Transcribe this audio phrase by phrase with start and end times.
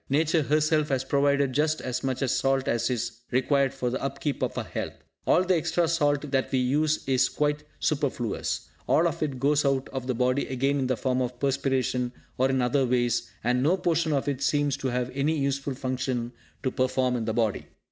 [0.09, 4.57] Nature herself has provided just as much salt as is required for the upkeep of
[4.57, 4.95] our health.
[5.27, 9.87] All the extra salt that we use is quite superfluous; all of it goes out
[9.89, 13.77] of the body again in the form of perspiration, or in other ways, and no
[13.77, 16.31] portion of it seems to have any useful function
[16.63, 17.67] to perform in the body.